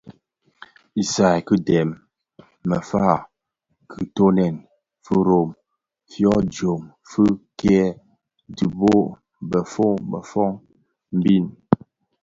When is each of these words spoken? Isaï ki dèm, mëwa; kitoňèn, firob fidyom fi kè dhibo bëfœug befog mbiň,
Isaï 1.01 1.39
ki 1.47 1.55
dèm, 1.67 1.89
mëwa; 2.69 3.15
kitoňèn, 3.91 4.55
firob 5.05 5.49
fidyom 6.11 6.81
fi 7.09 7.23
kè 7.59 7.79
dhibo 8.55 8.95
bëfœug 9.49 9.97
befog 10.11 10.53
mbiň, 11.17 11.45